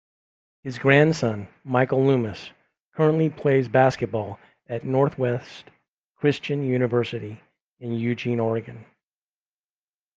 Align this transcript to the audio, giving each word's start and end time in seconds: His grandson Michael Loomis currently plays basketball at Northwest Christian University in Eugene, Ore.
His 0.63 0.79
grandson 0.79 1.47
Michael 1.63 2.03
Loomis 2.03 2.49
currently 2.95 3.29
plays 3.29 3.67
basketball 3.67 4.39
at 4.67 4.83
Northwest 4.83 5.65
Christian 6.15 6.63
University 6.63 7.39
in 7.79 7.91
Eugene, 7.91 8.39
Ore. 8.39 8.63